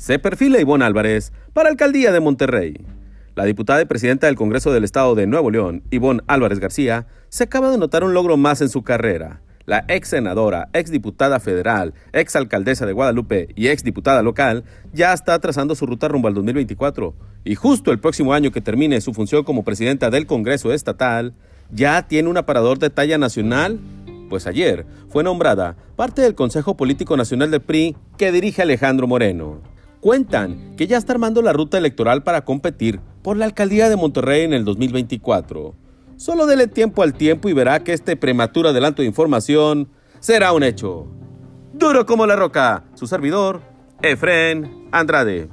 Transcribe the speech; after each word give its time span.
Se 0.00 0.18
perfila 0.18 0.58
Ivonne 0.58 0.86
Álvarez 0.86 1.30
para 1.52 1.68
alcaldía 1.68 2.10
de 2.10 2.20
Monterrey. 2.20 2.86
La 3.34 3.44
diputada 3.44 3.82
y 3.82 3.84
presidenta 3.84 4.28
del 4.28 4.34
Congreso 4.34 4.72
del 4.72 4.84
Estado 4.84 5.14
de 5.14 5.26
Nuevo 5.26 5.50
León, 5.50 5.82
Ivonne 5.90 6.22
Álvarez 6.26 6.58
García, 6.58 7.06
se 7.28 7.44
acaba 7.44 7.70
de 7.70 7.76
notar 7.76 8.02
un 8.02 8.14
logro 8.14 8.38
más 8.38 8.62
en 8.62 8.70
su 8.70 8.82
carrera. 8.82 9.42
La 9.66 9.84
ex 9.88 10.08
senadora, 10.08 10.70
ex 10.72 10.90
diputada 10.90 11.38
federal, 11.38 11.92
ex 12.14 12.34
alcaldesa 12.34 12.86
de 12.86 12.94
Guadalupe 12.94 13.50
y 13.54 13.68
ex 13.68 13.84
diputada 13.84 14.22
local 14.22 14.64
ya 14.94 15.12
está 15.12 15.38
trazando 15.38 15.74
su 15.74 15.84
ruta 15.84 16.08
rumbo 16.08 16.28
al 16.28 16.34
2024. 16.34 17.14
Y 17.44 17.54
justo 17.54 17.92
el 17.92 18.00
próximo 18.00 18.32
año 18.32 18.52
que 18.52 18.62
termine 18.62 19.02
su 19.02 19.12
función 19.12 19.44
como 19.44 19.64
presidenta 19.64 20.08
del 20.08 20.24
Congreso 20.24 20.72
Estatal, 20.72 21.34
ya 21.70 22.08
tiene 22.08 22.30
un 22.30 22.38
aparador 22.38 22.78
de 22.78 22.88
talla 22.88 23.18
nacional 23.18 23.78
pues 24.30 24.46
ayer 24.46 24.86
fue 25.08 25.24
nombrada 25.24 25.76
parte 25.96 26.22
del 26.22 26.36
Consejo 26.36 26.76
Político 26.76 27.16
Nacional 27.16 27.50
del 27.50 27.60
PRI 27.60 27.96
que 28.16 28.32
dirige 28.32 28.62
Alejandro 28.62 29.06
Moreno. 29.06 29.60
Cuentan 30.00 30.76
que 30.76 30.86
ya 30.86 30.96
está 30.96 31.12
armando 31.12 31.42
la 31.42 31.52
ruta 31.52 31.76
electoral 31.76 32.22
para 32.22 32.46
competir 32.46 33.00
por 33.22 33.36
la 33.36 33.44
alcaldía 33.44 33.90
de 33.90 33.96
Monterrey 33.96 34.44
en 34.44 34.54
el 34.54 34.64
2024. 34.64 35.74
Solo 36.16 36.46
dele 36.46 36.68
tiempo 36.68 37.02
al 37.02 37.12
tiempo 37.12 37.50
y 37.50 37.52
verá 37.52 37.84
que 37.84 37.92
este 37.92 38.16
prematuro 38.16 38.70
adelanto 38.70 39.02
de 39.02 39.08
información 39.08 39.90
será 40.18 40.52
un 40.52 40.62
hecho. 40.62 41.06
Duro 41.74 42.06
como 42.06 42.26
la 42.26 42.34
roca, 42.34 42.84
su 42.94 43.06
servidor, 43.06 43.60
Efren 44.00 44.88
Andrade. 44.90 45.50